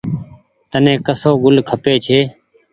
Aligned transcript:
تني 0.71 0.93
ڪسو 1.05 1.31
گل 1.43 1.55
کپي 1.69 1.93
ڇي۔ 2.05 2.19